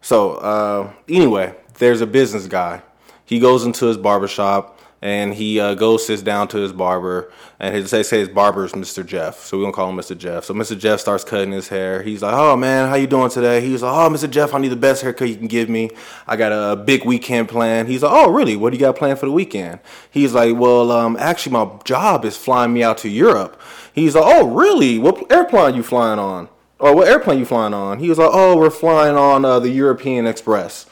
So, 0.00 0.32
uh, 0.32 0.92
anyway, 1.08 1.54
there's 1.78 2.00
a 2.00 2.06
business 2.06 2.48
guy. 2.48 2.82
He 3.24 3.38
goes 3.38 3.64
into 3.64 3.86
his 3.86 3.96
barbershop 3.96 4.71
and 5.02 5.34
he 5.34 5.58
uh, 5.58 5.74
goes, 5.74 6.06
sits 6.06 6.22
down 6.22 6.46
to 6.48 6.58
his 6.58 6.72
barber, 6.72 7.30
and 7.58 7.74
his, 7.74 7.90
they 7.90 8.04
say 8.04 8.20
his 8.20 8.28
barber 8.28 8.64
is 8.64 8.72
Mr. 8.72 9.04
Jeff. 9.04 9.44
So 9.44 9.58
we're 9.58 9.64
gonna 9.64 9.74
call 9.74 9.90
him 9.90 9.96
Mr. 9.96 10.16
Jeff. 10.16 10.44
So 10.44 10.54
Mr. 10.54 10.78
Jeff 10.78 11.00
starts 11.00 11.24
cutting 11.24 11.50
his 11.50 11.68
hair. 11.68 12.02
He's 12.02 12.22
like, 12.22 12.32
"Oh 12.32 12.56
man, 12.56 12.88
how 12.88 12.94
you 12.94 13.08
doing 13.08 13.28
today?" 13.28 13.60
He's 13.60 13.82
like, 13.82 13.92
"Oh, 13.92 14.08
Mr. 14.08 14.30
Jeff, 14.30 14.54
I 14.54 14.58
need 14.58 14.68
the 14.68 14.76
best 14.76 15.02
haircut 15.02 15.28
you 15.28 15.36
can 15.36 15.48
give 15.48 15.68
me. 15.68 15.90
I 16.28 16.36
got 16.36 16.52
a 16.52 16.76
big 16.76 17.04
weekend 17.04 17.48
plan." 17.48 17.88
He's 17.88 18.04
like, 18.04 18.12
"Oh, 18.12 18.30
really? 18.30 18.54
What 18.54 18.70
do 18.70 18.76
you 18.76 18.80
got 18.80 18.96
planned 18.96 19.18
for 19.18 19.26
the 19.26 19.32
weekend?" 19.32 19.80
He's 20.08 20.34
like, 20.34 20.56
"Well, 20.56 20.92
um, 20.92 21.16
actually, 21.18 21.52
my 21.52 21.68
job 21.84 22.24
is 22.24 22.36
flying 22.36 22.72
me 22.72 22.84
out 22.84 22.98
to 22.98 23.08
Europe." 23.08 23.60
He's 23.92 24.14
like, 24.14 24.24
"Oh, 24.24 24.48
really? 24.48 25.00
What 25.00 25.30
airplane 25.32 25.74
you 25.74 25.82
flying 25.82 26.20
on?" 26.20 26.48
Or 26.78 26.94
what 26.94 27.08
airplane 27.08 27.38
you 27.40 27.44
flying 27.44 27.74
on? 27.74 27.98
He 27.98 28.08
was 28.08 28.18
like, 28.18 28.30
"Oh, 28.32 28.56
we're 28.56 28.70
flying 28.70 29.16
on 29.16 29.44
uh, 29.44 29.58
the 29.58 29.70
European 29.70 30.28
Express." 30.28 30.86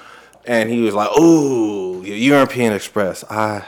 And 0.46 0.70
he 0.70 0.80
was 0.80 0.94
like, 0.94 1.16
"Ooh, 1.18 2.02
European 2.02 2.72
Express. 2.72 3.24
I 3.30 3.64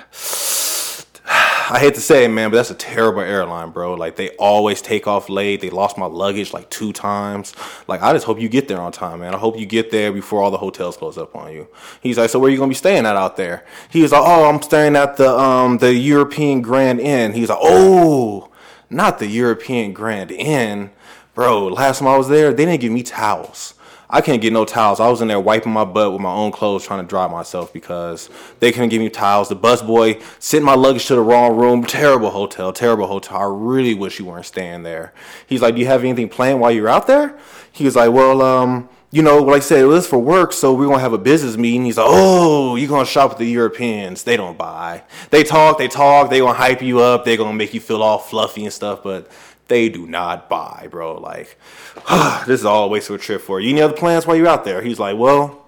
I 1.73 1.79
hate 1.79 1.95
to 1.95 2.03
say 2.03 2.27
it, 2.27 2.29
man, 2.29 2.51
but 2.51 2.57
that's 2.57 2.71
a 2.71 2.75
terrible 2.75 3.23
airline, 3.23 3.71
bro. 3.71 3.95
Like 3.95 4.17
they 4.17 4.31
always 4.37 4.83
take 4.83 5.07
off 5.07 5.31
late. 5.31 5.63
They 5.63 5.71
lost 5.71 5.97
my 5.97 6.05
luggage 6.05 6.53
like 6.53 6.69
two 6.69 6.93
times. 6.93 7.55
Like 7.89 8.03
I 8.03 8.13
just 8.13 8.27
hope 8.27 8.39
you 8.39 8.51
get 8.51 8.69
there 8.69 8.81
on 8.81 8.93
time, 8.93 9.21
man. 9.21 9.35
I 9.35 9.39
hope 9.39 9.59
you 9.59 9.65
get 9.65 9.91
there 9.91 10.13
before 10.13 10.43
all 10.43 10.51
the 10.51 10.59
hotels 10.59 10.99
close 10.99 11.17
up 11.17 11.35
on 11.35 11.51
you. 11.53 11.69
He's 12.03 12.19
like, 12.19 12.29
so 12.29 12.39
where 12.39 12.51
you 12.51 12.59
gonna 12.59 12.69
be 12.69 12.75
staying 12.75 13.07
at 13.07 13.17
out 13.17 13.39
there? 13.39 13.65
He 13.91 14.03
was 14.03 14.13
like, 14.13 14.23
oh, 14.23 14.51
I'm 14.51 14.61
staying 14.61 14.97
at 14.97 15.17
the 15.17 15.31
um 15.31 15.79
the 15.79 15.95
European 15.95 16.61
Grand 16.61 17.01
Inn. 17.01 17.33
He's 17.33 17.49
like, 17.49 17.59
oh, 17.63 18.51
not 18.91 19.19
the 19.19 19.27
European 19.27 19.95
Grand 19.95 20.31
Inn, 20.31 20.91
bro. 21.35 21.69
Last 21.69 22.01
time 22.01 22.09
I 22.09 22.19
was 22.19 22.29
there, 22.29 22.53
they 22.53 22.67
didn't 22.67 22.83
give 22.83 22.93
me 22.93 23.03
towels. 23.03 23.73
I 24.15 24.21
can't 24.21 24.43
get 24.43 24.53
no 24.53 24.67
towels. 24.67 25.01
I 25.01 25.09
was 25.09 25.23
in 25.23 25.29
there 25.29 25.41
wiping 25.41 25.73
my 25.73 25.87
butt 25.87 26.13
with 26.13 26.21
my 26.21 26.33
own 26.33 26.53
clothes 26.53 26.85
trying 26.85 27.03
to 27.03 27.09
dry 27.09 27.27
myself 27.29 27.73
because 27.73 28.29
they 28.61 28.71
couldn't 28.71 28.91
give 28.91 29.01
me 29.01 29.09
towels. 29.09 29.49
The 29.49 29.57
busboy 29.57 30.23
sent 30.39 30.67
my 30.67 30.75
luggage 30.75 31.07
to 31.07 31.15
the 31.15 31.23
wrong 31.23 31.57
room. 31.57 31.83
Terrible 31.83 32.29
hotel, 32.29 32.75
terrible 32.75 33.07
hotel. 33.07 33.39
I 33.39 33.45
really 33.45 33.95
wish 33.95 34.19
you 34.19 34.27
weren't 34.27 34.45
staying 34.45 34.83
there. 34.83 35.15
He's 35.47 35.63
like, 35.63 35.77
Do 35.77 35.81
you 35.81 35.87
have 35.87 36.05
anything 36.05 36.29
planned 36.29 36.61
while 36.61 36.71
you're 36.71 36.91
out 36.91 37.07
there? 37.07 37.39
He 37.73 37.87
was 37.87 37.97
like, 37.97 38.13
Well, 38.13 38.43
um, 38.43 38.91
you 39.13 39.23
know, 39.23 39.43
like 39.43 39.57
I 39.57 39.61
said, 39.61 39.81
it 39.81 39.87
was 39.87 40.07
for 40.07 40.19
work, 40.19 40.53
so 40.53 40.75
we're 40.75 40.87
gonna 40.87 40.99
have 40.99 41.15
a 41.15 41.19
business 41.19 41.57
meeting. 41.57 41.87
He's 41.87 41.97
like, 41.97 42.07
Oh, 42.07 42.77
you're 42.77 42.91
gonna 42.91 43.07
shop 43.07 43.31
with 43.31 43.39
the 43.39 43.47
Europeans. 43.47 44.25
They 44.25 44.37
don't 44.37 44.59
buy. 44.59 45.05
They 45.31 45.43
talk, 45.43 45.79
they 45.79 45.89
talk, 45.89 46.29
they 46.29 46.41
gonna 46.41 46.53
hype 46.53 46.83
you 46.83 47.01
up, 47.01 47.25
they 47.25 47.39
gonna 47.39 47.55
make 47.55 47.73
you 47.73 47.81
feel 47.81 48.03
all 48.03 48.19
fluffy 48.19 48.65
and 48.65 48.73
stuff, 48.73 49.03
but 49.03 49.31
they 49.73 49.89
do 49.89 50.07
not 50.07 50.51
buy, 50.51 50.87
bro. 50.91 51.19
Like, 51.19 51.59
this 52.47 52.61
is 52.61 52.67
all 52.67 52.85
a 52.85 52.89
waste 52.89 53.09
of 53.09 53.17
a 53.17 53.19
trip 53.19 53.41
for 53.41 53.59
you. 53.59 53.71
Any 53.71 53.81
other 53.81 53.95
plans 53.95 54.27
while 54.27 54.37
you're 54.37 54.47
out 54.47 54.65
there? 54.65 54.83
He's 54.83 54.99
like, 54.99 55.17
well, 55.17 55.65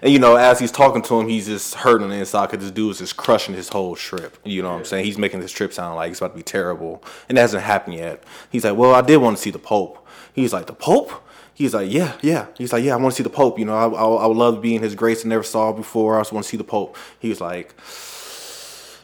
and 0.00 0.10
you 0.10 0.18
know, 0.18 0.36
as 0.36 0.58
he's 0.58 0.72
talking 0.72 1.02
to 1.02 1.20
him, 1.20 1.28
he's 1.28 1.44
just 1.46 1.74
hurting 1.74 2.04
on 2.04 2.10
the 2.10 2.16
inside 2.16 2.50
because 2.50 2.64
this 2.64 2.72
dude 2.72 2.92
is 2.92 2.98
just 2.98 3.18
crushing 3.18 3.54
his 3.54 3.68
whole 3.68 3.96
trip. 3.96 4.38
You 4.44 4.62
know 4.62 4.70
what 4.70 4.78
I'm 4.78 4.84
saying? 4.86 5.04
He's 5.04 5.18
making 5.18 5.40
this 5.40 5.52
trip 5.52 5.74
sound 5.74 5.96
like 5.96 6.10
it's 6.10 6.20
about 6.20 6.32
to 6.32 6.36
be 6.36 6.42
terrible, 6.42 7.04
and 7.28 7.36
it 7.36 7.40
hasn't 7.42 7.62
happened 7.62 7.96
yet. 7.96 8.24
He's 8.50 8.64
like, 8.64 8.76
well, 8.76 8.94
I 8.94 9.02
did 9.02 9.18
want 9.18 9.36
to 9.36 9.42
see 9.42 9.50
the 9.50 9.58
Pope. 9.58 10.06
He's 10.32 10.54
like, 10.54 10.66
the 10.66 10.72
Pope? 10.72 11.12
He's 11.52 11.74
like, 11.74 11.92
yeah, 11.92 12.16
yeah. 12.22 12.46
He's 12.56 12.72
like, 12.72 12.82
yeah, 12.82 12.94
I 12.94 12.96
want 12.96 13.12
to 13.12 13.16
see 13.18 13.22
the 13.22 13.28
Pope. 13.28 13.58
You 13.58 13.66
know, 13.66 13.74
I, 13.74 13.88
I, 13.88 14.04
I 14.22 14.26
would 14.26 14.38
love 14.38 14.54
to 14.54 14.60
be 14.62 14.74
in 14.74 14.82
His 14.82 14.94
grace. 14.94 15.22
I 15.22 15.28
never 15.28 15.42
saw 15.42 15.70
before. 15.70 16.16
I 16.16 16.20
just 16.20 16.32
want 16.32 16.44
to 16.44 16.48
see 16.48 16.56
the 16.56 16.64
Pope. 16.64 16.96
He 17.18 17.28
was 17.28 17.42
like, 17.42 17.74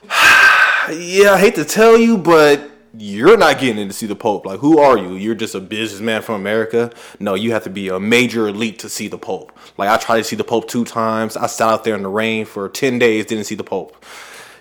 yeah, 0.08 1.32
I 1.32 1.38
hate 1.38 1.56
to 1.56 1.64
tell 1.66 1.98
you, 1.98 2.16
but 2.16 2.77
you're 2.98 3.36
not 3.36 3.58
getting 3.60 3.78
in 3.78 3.88
to 3.88 3.94
see 3.94 4.06
the 4.06 4.16
Pope. 4.16 4.44
Like, 4.44 4.60
who 4.60 4.78
are 4.78 4.98
you? 4.98 5.14
You're 5.14 5.34
just 5.34 5.54
a 5.54 5.60
businessman 5.60 6.22
from 6.22 6.34
America. 6.34 6.90
No, 7.20 7.34
you 7.34 7.52
have 7.52 7.64
to 7.64 7.70
be 7.70 7.88
a 7.88 8.00
major 8.00 8.48
elite 8.48 8.80
to 8.80 8.88
see 8.88 9.08
the 9.08 9.18
Pope. 9.18 9.56
Like, 9.76 9.88
I 9.88 9.96
tried 9.96 10.18
to 10.18 10.24
see 10.24 10.36
the 10.36 10.44
Pope 10.44 10.68
two 10.68 10.84
times. 10.84 11.36
I 11.36 11.46
sat 11.46 11.68
out 11.68 11.84
there 11.84 11.94
in 11.94 12.02
the 12.02 12.08
rain 12.08 12.44
for 12.44 12.68
10 12.68 12.98
days, 12.98 13.26
didn't 13.26 13.44
see 13.44 13.54
the 13.54 13.64
Pope. 13.64 14.04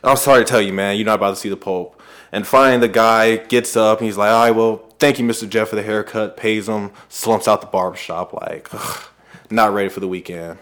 I'm 0.04 0.18
sorry 0.18 0.44
to 0.44 0.50
tell 0.50 0.62
you, 0.62 0.72
man, 0.72 0.96
you're 0.98 1.06
not 1.06 1.16
about 1.16 1.32
to 1.32 1.36
see 1.36 1.50
the 1.50 1.58
Pope. 1.58 2.02
And 2.32 2.46
finally, 2.46 2.80
the 2.80 2.94
guy 2.94 3.38
gets 3.38 3.76
up 3.76 4.00
and 4.00 4.06
he's 4.06 4.18
like, 4.18 4.30
all 4.30 4.44
right, 4.44 4.52
well, 4.52 4.78
thank 5.00 5.18
you, 5.18 5.26
Mr. 5.26 5.50
Jeff, 5.50 5.70
for 5.70 5.76
the 5.76 5.84
haircut, 5.84 6.38
pays 6.38 6.68
him, 6.68 6.92
slumps 7.10 7.48
out 7.48 7.62
the 7.62 7.68
barbershop, 7.68 8.34
like, 8.34 8.68
ugh, 8.74 9.04
not 9.50 9.74
ready 9.74 9.90
for 9.90 10.00
the 10.02 10.08
weekend. 10.08 10.60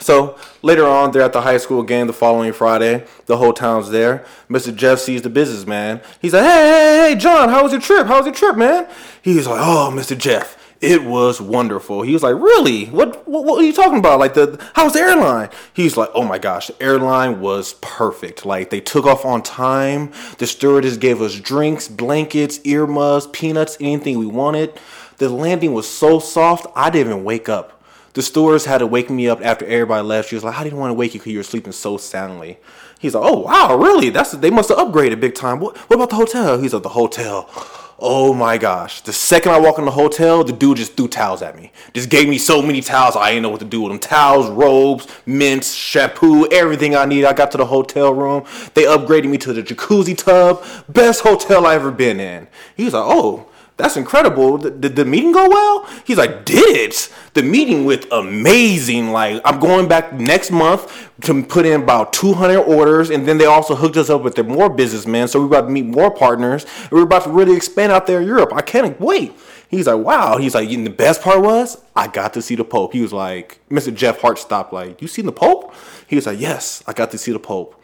So 0.00 0.38
later 0.62 0.86
on, 0.86 1.10
they're 1.10 1.22
at 1.22 1.32
the 1.32 1.42
high 1.42 1.58
school 1.58 1.82
game 1.82 2.06
the 2.06 2.12
following 2.12 2.52
Friday. 2.52 3.06
The 3.26 3.36
whole 3.36 3.52
town's 3.52 3.90
there. 3.90 4.24
Mr. 4.48 4.74
Jeff 4.74 4.98
sees 4.98 5.22
the 5.22 5.30
businessman. 5.30 6.00
He's 6.20 6.32
like, 6.32 6.44
hey, 6.44 6.48
hey, 6.48 7.08
hey, 7.10 7.20
John, 7.20 7.48
how 7.48 7.62
was 7.62 7.72
your 7.72 7.80
trip? 7.80 8.06
How 8.06 8.18
was 8.18 8.26
your 8.26 8.34
trip, 8.34 8.56
man? 8.56 8.88
He's 9.22 9.46
like, 9.46 9.60
oh, 9.60 9.90
Mr. 9.94 10.16
Jeff, 10.16 10.56
it 10.80 11.02
was 11.02 11.40
wonderful. 11.40 12.02
He 12.02 12.12
was 12.12 12.22
like, 12.22 12.34
really? 12.34 12.86
What, 12.86 13.26
what, 13.26 13.44
what 13.44 13.60
are 13.60 13.66
you 13.66 13.72
talking 13.72 13.98
about? 13.98 14.18
Like, 14.18 14.34
the 14.34 14.62
how's 14.74 14.92
the 14.92 15.00
airline? 15.00 15.48
He's 15.72 15.96
like, 15.96 16.10
oh 16.14 16.24
my 16.24 16.38
gosh, 16.38 16.66
the 16.66 16.82
airline 16.82 17.40
was 17.40 17.74
perfect. 17.80 18.44
Like, 18.44 18.70
they 18.70 18.80
took 18.80 19.06
off 19.06 19.24
on 19.24 19.42
time. 19.42 20.12
The 20.38 20.46
stewardess 20.46 20.98
gave 20.98 21.22
us 21.22 21.38
drinks, 21.38 21.88
blankets, 21.88 22.60
earmuffs, 22.64 23.28
peanuts, 23.32 23.78
anything 23.80 24.18
we 24.18 24.26
wanted. 24.26 24.78
The 25.18 25.28
landing 25.28 25.72
was 25.72 25.88
so 25.88 26.18
soft, 26.18 26.66
I 26.76 26.90
didn't 26.90 27.12
even 27.12 27.24
wake 27.24 27.48
up. 27.48 27.82
The 28.14 28.22
stewardess 28.22 28.64
had 28.64 28.78
to 28.78 28.86
wake 28.86 29.10
me 29.10 29.28
up 29.28 29.44
after 29.44 29.66
everybody 29.66 30.06
left. 30.06 30.28
She 30.28 30.36
was 30.36 30.44
like, 30.44 30.56
I 30.56 30.64
didn't 30.64 30.78
want 30.78 30.90
to 30.90 30.94
wake 30.94 31.14
you 31.14 31.20
because 31.20 31.32
you 31.32 31.38
were 31.38 31.44
sleeping 31.44 31.72
so 31.72 31.96
soundly. 31.96 32.58
He's 33.00 33.14
like, 33.14 33.24
oh, 33.24 33.40
wow, 33.40 33.76
really? 33.76 34.08
That's 34.08 34.30
They 34.32 34.50
must 34.50 34.68
have 34.68 34.78
upgraded 34.78 35.20
big 35.20 35.34
time. 35.34 35.60
What, 35.60 35.76
what 35.76 35.96
about 35.96 36.10
the 36.10 36.16
hotel? 36.16 36.58
He's 36.58 36.72
like, 36.72 36.84
the 36.84 36.90
hotel. 36.90 37.50
Oh 37.98 38.32
my 38.32 38.56
gosh. 38.56 39.00
The 39.00 39.12
second 39.12 39.52
I 39.52 39.58
walk 39.58 39.78
in 39.78 39.84
the 39.84 39.90
hotel, 39.90 40.44
the 40.44 40.52
dude 40.52 40.78
just 40.78 40.96
threw 40.96 41.08
towels 41.08 41.42
at 41.42 41.56
me. 41.56 41.72
Just 41.92 42.08
gave 42.08 42.28
me 42.28 42.38
so 42.38 42.62
many 42.62 42.80
towels, 42.80 43.16
I 43.16 43.30
didn't 43.30 43.42
know 43.42 43.50
what 43.50 43.60
to 43.60 43.66
do 43.66 43.80
with 43.82 43.90
them. 43.90 43.98
Towels, 43.98 44.48
robes, 44.48 45.08
mints, 45.26 45.74
shampoo, 45.74 46.46
everything 46.52 46.94
I 46.94 47.06
need. 47.06 47.24
I 47.24 47.32
got 47.32 47.50
to 47.52 47.58
the 47.58 47.66
hotel 47.66 48.14
room. 48.14 48.44
They 48.74 48.84
upgraded 48.84 49.28
me 49.28 49.38
to 49.38 49.52
the 49.52 49.62
jacuzzi 49.62 50.16
tub. 50.16 50.64
Best 50.88 51.22
hotel 51.22 51.66
I 51.66 51.74
ever 51.74 51.90
been 51.90 52.20
in. 52.20 52.46
He 52.76 52.84
was 52.84 52.94
like, 52.94 53.04
oh, 53.04 53.48
that's 53.76 53.96
incredible. 53.96 54.56
Did 54.58 54.94
the 54.94 55.04
meeting 55.04 55.32
go 55.32 55.48
well? 55.48 55.88
He's 56.04 56.16
like, 56.16 56.44
did 56.44 56.76
it? 56.76 57.12
The 57.34 57.42
meeting 57.42 57.84
went 57.84 58.06
amazing. 58.12 59.10
Like, 59.10 59.42
I'm 59.44 59.58
going 59.58 59.88
back 59.88 60.12
next 60.12 60.52
month 60.52 61.10
to 61.22 61.42
put 61.42 61.66
in 61.66 61.82
about 61.82 62.12
200 62.12 62.60
orders, 62.60 63.10
and 63.10 63.26
then 63.26 63.38
they 63.38 63.46
also 63.46 63.74
hooked 63.74 63.96
us 63.96 64.10
up 64.10 64.22
with 64.22 64.36
their 64.36 64.44
more 64.44 64.70
businessmen. 64.70 65.26
So 65.26 65.40
we're 65.40 65.46
about 65.46 65.62
to 65.62 65.70
meet 65.70 65.86
more 65.86 66.10
partners, 66.10 66.66
we're 66.90 67.02
about 67.02 67.24
to 67.24 67.30
really 67.30 67.56
expand 67.56 67.90
out 67.90 68.06
there 68.06 68.20
in 68.20 68.28
Europe. 68.28 68.52
I 68.54 68.62
can't 68.62 69.00
wait. 69.00 69.32
He's 69.68 69.88
like, 69.88 70.04
wow. 70.04 70.36
He's 70.36 70.54
like, 70.54 70.70
and 70.70 70.86
the 70.86 70.90
best 70.90 71.20
part 71.20 71.42
was, 71.42 71.82
I 71.96 72.06
got 72.06 72.34
to 72.34 72.42
see 72.42 72.54
the 72.54 72.64
Pope. 72.64 72.92
He 72.92 73.00
was 73.00 73.12
like, 73.12 73.58
Mr. 73.68 73.92
Jeff 73.92 74.20
Hart 74.20 74.38
stopped, 74.38 74.72
like, 74.72 75.02
you 75.02 75.08
seen 75.08 75.26
the 75.26 75.32
Pope? 75.32 75.74
He 76.06 76.14
was 76.14 76.26
like, 76.26 76.38
yes, 76.38 76.84
I 76.86 76.92
got 76.92 77.10
to 77.10 77.18
see 77.18 77.32
the 77.32 77.40
Pope. 77.40 77.80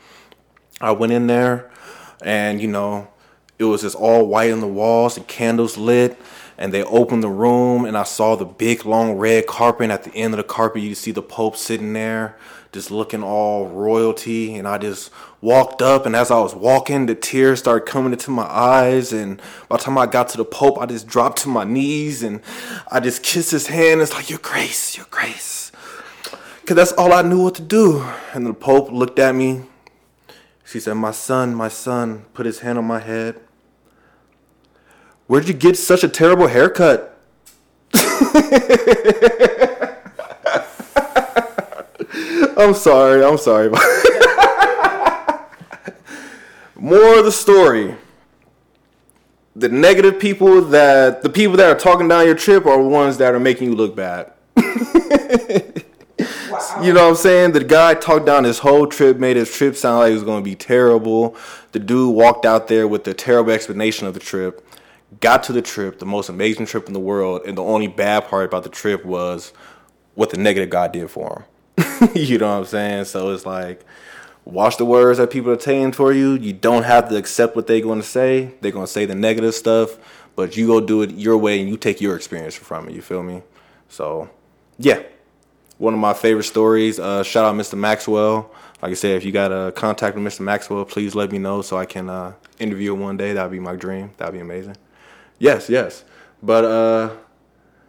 I 0.80 0.92
went 0.92 1.12
in 1.12 1.26
there, 1.26 1.70
and 2.22 2.60
you 2.60 2.68
know, 2.68 3.08
it 3.60 3.64
was 3.64 3.82
just 3.82 3.94
all 3.94 4.26
white 4.26 4.50
on 4.50 4.60
the 4.60 4.66
walls 4.66 5.18
and 5.18 5.28
candles 5.28 5.76
lit. 5.76 6.18
And 6.56 6.74
they 6.74 6.82
opened 6.82 7.22
the 7.22 7.30
room, 7.30 7.86
and 7.86 7.96
I 7.96 8.02
saw 8.02 8.36
the 8.36 8.44
big 8.44 8.84
long 8.84 9.12
red 9.12 9.46
carpet. 9.46 9.84
And 9.84 9.92
at 9.92 10.04
the 10.04 10.14
end 10.14 10.34
of 10.34 10.38
the 10.38 10.44
carpet, 10.44 10.82
you 10.82 10.94
see 10.94 11.10
the 11.10 11.22
Pope 11.22 11.56
sitting 11.56 11.94
there, 11.94 12.36
just 12.70 12.90
looking 12.90 13.22
all 13.22 13.66
royalty. 13.68 14.54
And 14.56 14.68
I 14.68 14.76
just 14.76 15.10
walked 15.40 15.80
up, 15.80 16.04
and 16.04 16.14
as 16.14 16.30
I 16.30 16.38
was 16.38 16.54
walking, 16.54 17.06
the 17.06 17.14
tears 17.14 17.60
started 17.60 17.86
coming 17.86 18.12
into 18.12 18.30
my 18.30 18.44
eyes. 18.44 19.10
And 19.12 19.40
by 19.70 19.78
the 19.78 19.84
time 19.84 19.96
I 19.96 20.04
got 20.04 20.28
to 20.30 20.36
the 20.36 20.44
Pope, 20.44 20.78
I 20.78 20.84
just 20.84 21.06
dropped 21.06 21.38
to 21.42 21.48
my 21.48 21.64
knees 21.64 22.22
and 22.22 22.42
I 22.90 23.00
just 23.00 23.22
kissed 23.22 23.52
his 23.52 23.68
hand. 23.68 24.02
It's 24.02 24.12
like, 24.12 24.28
Your 24.28 24.40
grace, 24.40 24.98
Your 24.98 25.06
grace. 25.10 25.72
Because 26.60 26.76
that's 26.76 26.92
all 26.92 27.12
I 27.14 27.22
knew 27.22 27.42
what 27.42 27.54
to 27.54 27.62
do. 27.62 28.06
And 28.34 28.44
the 28.44 28.52
Pope 28.52 28.90
looked 28.90 29.18
at 29.18 29.34
me. 29.34 29.62
She 30.66 30.78
said, 30.78 30.94
My 30.94 31.10
son, 31.10 31.54
my 31.54 31.68
son, 31.68 32.26
put 32.34 32.44
his 32.44 32.60
hand 32.60 32.76
on 32.76 32.84
my 32.84 33.00
head. 33.00 33.40
Where'd 35.30 35.46
you 35.46 35.54
get 35.54 35.76
such 35.76 36.02
a 36.02 36.08
terrible 36.08 36.48
haircut? 36.48 37.16
I'm 42.56 42.74
sorry, 42.74 43.24
I'm 43.24 43.38
sorry. 43.38 43.68
More 46.74 47.20
of 47.20 47.24
the 47.24 47.30
story. 47.30 47.94
The 49.54 49.68
negative 49.68 50.18
people 50.18 50.62
that 50.62 51.22
the 51.22 51.30
people 51.30 51.56
that 51.58 51.70
are 51.70 51.78
talking 51.78 52.08
down 52.08 52.26
your 52.26 52.34
trip 52.34 52.66
are 52.66 52.82
the 52.82 52.88
ones 52.88 53.18
that 53.18 53.32
are 53.32 53.38
making 53.38 53.68
you 53.68 53.76
look 53.76 53.94
bad. 53.94 54.32
You 56.82 56.92
know 56.92 57.04
what 57.04 57.10
I'm 57.10 57.14
saying? 57.14 57.52
The 57.52 57.62
guy 57.64 57.94
talked 57.94 58.26
down 58.26 58.42
his 58.42 58.58
whole 58.58 58.88
trip, 58.88 59.18
made 59.18 59.36
his 59.36 59.54
trip 59.54 59.76
sound 59.76 60.00
like 60.00 60.10
it 60.10 60.14
was 60.14 60.24
going 60.24 60.42
to 60.42 60.50
be 60.50 60.56
terrible. 60.56 61.36
The 61.70 61.78
dude 61.78 62.16
walked 62.16 62.44
out 62.44 62.66
there 62.66 62.88
with 62.88 63.04
the 63.04 63.14
terrible 63.14 63.52
explanation 63.52 64.08
of 64.08 64.14
the 64.14 64.20
trip, 64.20 64.66
got 65.20 65.42
to 65.44 65.52
the 65.52 65.62
trip, 65.62 65.98
the 65.98 66.06
most 66.06 66.28
amazing 66.28 66.66
trip 66.66 66.86
in 66.86 66.92
the 66.92 67.00
world, 67.00 67.42
and 67.46 67.58
the 67.58 67.62
only 67.62 67.88
bad 67.88 68.28
part 68.28 68.44
about 68.44 68.62
the 68.62 68.68
trip 68.68 69.04
was 69.04 69.52
what 70.14 70.30
the 70.30 70.36
negative 70.36 70.70
guy 70.70 70.88
did 70.88 71.10
for 71.10 71.46
him. 71.76 72.10
you 72.14 72.38
know 72.38 72.50
what 72.52 72.58
I'm 72.58 72.64
saying? 72.66 73.04
So 73.06 73.30
it's 73.30 73.46
like, 73.46 73.84
watch 74.44 74.76
the 74.76 74.84
words 74.84 75.18
that 75.18 75.30
people 75.30 75.50
are 75.50 75.60
saying 75.60 75.92
for 75.92 76.12
you. 76.12 76.34
You 76.34 76.52
don't 76.52 76.84
have 76.84 77.08
to 77.08 77.16
accept 77.16 77.56
what 77.56 77.66
they're 77.66 77.80
going 77.80 78.00
to 78.00 78.06
say. 78.06 78.52
They're 78.60 78.72
going 78.72 78.86
to 78.86 78.92
say 78.92 79.06
the 79.06 79.14
negative 79.14 79.54
stuff, 79.54 79.98
but 80.36 80.56
you 80.56 80.66
go 80.66 80.80
do 80.80 81.02
it 81.02 81.10
your 81.10 81.36
way 81.38 81.60
and 81.60 81.68
you 81.68 81.76
take 81.76 82.00
your 82.00 82.16
experience 82.16 82.54
from 82.54 82.88
it. 82.88 82.94
You 82.94 83.02
feel 83.02 83.22
me? 83.22 83.42
So, 83.88 84.30
yeah 84.78 85.02
one 85.80 85.94
of 85.94 86.00
my 86.00 86.12
favorite 86.12 86.44
stories. 86.44 87.00
Uh, 87.00 87.22
shout 87.22 87.46
out 87.46 87.54
Mr. 87.54 87.76
Maxwell. 87.76 88.50
Like 88.82 88.90
I 88.92 88.94
said, 88.94 89.16
if 89.16 89.24
you 89.24 89.32
got 89.32 89.50
a 89.50 89.72
contact 89.72 90.14
with 90.14 90.22
Mr. 90.22 90.40
Maxwell, 90.40 90.84
please 90.84 91.14
let 91.14 91.32
me 91.32 91.38
know 91.38 91.62
so 91.62 91.78
I 91.78 91.86
can 91.86 92.10
uh, 92.10 92.34
interview 92.58 92.92
him 92.92 93.00
one 93.00 93.16
day. 93.16 93.32
That'd 93.32 93.50
be 93.50 93.60
my 93.60 93.76
dream. 93.76 94.10
That'd 94.18 94.34
be 94.34 94.40
amazing. 94.40 94.76
Yes, 95.40 95.70
yes. 95.70 96.04
But 96.42 96.64
uh, 96.64 97.16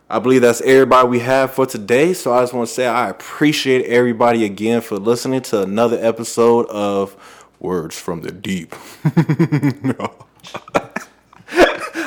I 0.10 0.20
believe 0.20 0.42
that's 0.42 0.62
everybody 0.62 1.08
we 1.10 1.20
have 1.20 1.54
for 1.54 1.66
today. 1.66 2.14
So 2.14 2.34
I 2.34 2.42
just 2.42 2.54
want 2.54 2.68
to 2.70 2.74
say 2.74 2.88
I 2.88 3.10
appreciate 3.10 3.86
everybody 3.86 4.46
again 4.46 4.82
for 4.82 4.98
listening 4.98 5.42
to 5.44 5.62
another 5.62 6.00
episode 6.04 6.66
of 6.68 7.16
Words 7.60 8.00
from 8.00 8.22
the 8.22 8.32
Deep. 8.32 8.74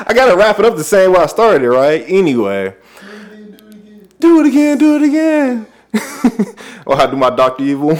I 0.07 0.13
gotta 0.13 0.35
wrap 0.35 0.59
it 0.59 0.65
up 0.65 0.75
the 0.75 0.83
same 0.83 1.13
way 1.13 1.19
I 1.19 1.27
started 1.27 1.61
it, 1.61 1.69
right? 1.69 2.03
Anyway. 2.07 2.75
Do 4.19 4.39
it 4.41 4.47
again, 4.47 4.77
do 4.77 4.95
it 4.95 5.03
again. 5.03 5.67
Do 5.93 5.99
it 5.99 6.35
again. 6.35 6.55
Or 6.85 6.95
how 6.95 7.07
do 7.07 7.17
my 7.17 7.31
Doctor 7.31 7.63
Evil? 7.63 7.95
the 7.95 7.97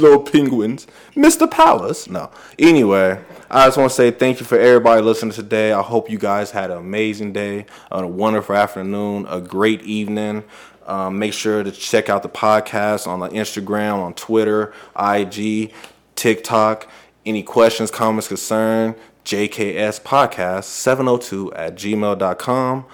little 0.00 0.20
penguins, 0.22 0.86
Mr. 1.16 1.50
Palace. 1.50 2.08
No. 2.08 2.30
Anyway, 2.56 3.18
I 3.54 3.68
just 3.68 3.78
want 3.78 3.88
to 3.88 3.94
say 3.94 4.10
thank 4.10 4.40
you 4.40 4.46
for 4.46 4.58
everybody 4.58 5.00
listening 5.00 5.30
today. 5.30 5.72
I 5.72 5.80
hope 5.80 6.10
you 6.10 6.18
guys 6.18 6.50
had 6.50 6.72
an 6.72 6.76
amazing 6.76 7.32
day, 7.32 7.66
a 7.88 8.04
wonderful 8.04 8.56
afternoon, 8.56 9.26
a 9.28 9.40
great 9.40 9.82
evening. 9.82 10.42
Um, 10.86 11.20
make 11.20 11.32
sure 11.32 11.62
to 11.62 11.70
check 11.70 12.08
out 12.08 12.24
the 12.24 12.28
podcast 12.28 13.06
on 13.06 13.20
the 13.20 13.28
Instagram, 13.28 13.98
on 14.02 14.14
Twitter, 14.14 14.74
IG, 14.98 15.72
TikTok. 16.16 16.88
Any 17.24 17.44
questions, 17.44 17.92
comments, 17.92 18.26
concern, 18.26 18.96
JKS 19.24 20.02
Podcast 20.02 20.64
702 20.64 21.52
at 21.52 21.76
gmail.com. 21.76 22.86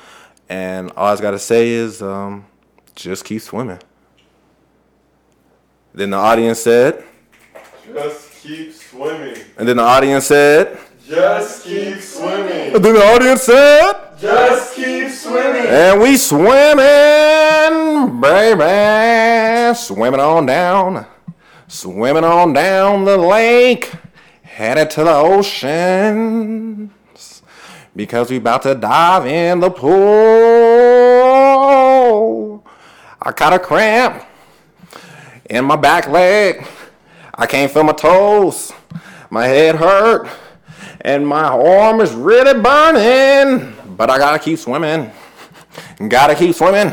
And 0.50 0.92
all 0.94 1.06
I 1.06 1.18
got 1.22 1.30
to 1.30 1.38
say 1.38 1.70
is 1.70 2.02
um, 2.02 2.44
just 2.94 3.24
keep 3.24 3.40
swimming. 3.40 3.80
Then 5.94 6.10
the 6.10 6.18
audience 6.18 6.60
said, 6.60 7.02
Just 7.94 8.42
keep 8.42 8.74
swimming. 8.90 9.36
and 9.56 9.68
then 9.68 9.76
the 9.76 9.82
audience 9.82 10.26
said, 10.26 10.78
Just 11.06 11.64
keep 11.64 12.00
swimming. 12.00 12.74
and 12.74 12.84
then 12.84 12.94
the 12.94 13.04
audience 13.04 13.42
said, 13.42 13.92
Just 14.18 14.74
keep 14.74 15.08
swimming. 15.10 15.66
and 15.66 16.00
we 16.00 16.16
swimming, 16.16 16.80
baby, 18.20 19.74
swimming 19.76 20.20
on 20.20 20.46
down, 20.46 21.06
swimming 21.68 22.24
on 22.24 22.52
down 22.52 23.04
the 23.04 23.16
lake, 23.16 23.92
headed 24.42 24.90
to 24.90 25.04
the 25.04 25.14
ocean 25.14 26.90
because 27.94 28.28
we 28.30 28.38
about 28.38 28.62
to 28.62 28.74
dive 28.74 29.26
in 29.26 29.60
the 29.60 29.70
pool. 29.70 30.00
I 33.22 33.30
got 33.32 33.52
a 33.52 33.58
cramp 33.58 34.24
in 35.48 35.64
my 35.64 35.76
back 35.76 36.08
leg. 36.08 36.66
I 37.34 37.46
can't 37.46 37.70
feel 37.70 37.84
my 37.84 37.92
toes. 37.92 38.72
My 39.30 39.46
head 39.46 39.76
hurt. 39.76 40.28
And 41.02 41.26
my 41.26 41.44
arm 41.44 42.00
is 42.00 42.12
really 42.12 42.60
burning. 42.60 43.74
But 43.96 44.10
I 44.10 44.18
gotta 44.18 44.38
keep 44.38 44.58
swimming. 44.58 45.10
Gotta 46.08 46.34
keep 46.34 46.54
swimming. 46.54 46.92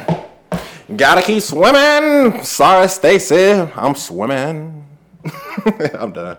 Gotta 0.96 1.22
keep 1.22 1.42
swimming. 1.42 2.44
Sorry, 2.44 2.88
Stacy. 2.88 3.52
I'm 3.76 3.96
swimming. 3.96 4.86
I'm 6.00 6.14
done. 6.14 6.38